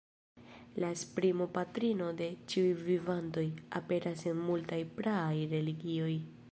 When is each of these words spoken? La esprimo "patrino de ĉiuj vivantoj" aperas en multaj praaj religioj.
La 0.83 0.87
esprimo 0.95 1.45
"patrino 1.57 2.07
de 2.21 2.31
ĉiuj 2.53 2.73
vivantoj" 2.89 3.47
aperas 3.83 4.27
en 4.33 4.43
multaj 4.49 4.83
praaj 4.99 5.33
religioj. 5.57 6.15